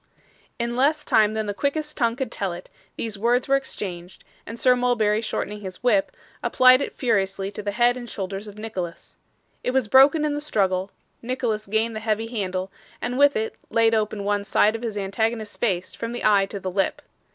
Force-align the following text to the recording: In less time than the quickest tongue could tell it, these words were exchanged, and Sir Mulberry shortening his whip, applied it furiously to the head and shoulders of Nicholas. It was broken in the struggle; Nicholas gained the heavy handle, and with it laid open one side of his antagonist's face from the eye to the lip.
In 0.57 0.75
less 0.75 1.05
time 1.05 1.35
than 1.35 1.45
the 1.45 1.53
quickest 1.53 1.95
tongue 1.95 2.15
could 2.15 2.31
tell 2.31 2.53
it, 2.53 2.71
these 2.95 3.19
words 3.19 3.47
were 3.47 3.55
exchanged, 3.55 4.23
and 4.47 4.59
Sir 4.59 4.75
Mulberry 4.75 5.21
shortening 5.21 5.61
his 5.61 5.83
whip, 5.83 6.11
applied 6.41 6.81
it 6.81 6.95
furiously 6.95 7.51
to 7.51 7.61
the 7.61 7.69
head 7.73 7.95
and 7.97 8.09
shoulders 8.09 8.47
of 8.47 8.57
Nicholas. 8.57 9.15
It 9.63 9.69
was 9.69 9.87
broken 9.87 10.25
in 10.25 10.33
the 10.33 10.41
struggle; 10.41 10.89
Nicholas 11.21 11.67
gained 11.67 11.95
the 11.95 11.99
heavy 11.99 12.25
handle, 12.25 12.71
and 12.99 13.15
with 13.15 13.35
it 13.35 13.53
laid 13.69 13.93
open 13.93 14.23
one 14.23 14.43
side 14.43 14.75
of 14.75 14.81
his 14.81 14.97
antagonist's 14.97 15.55
face 15.57 15.93
from 15.93 16.13
the 16.13 16.25
eye 16.25 16.47
to 16.47 16.59
the 16.59 16.71
lip. 16.71 17.03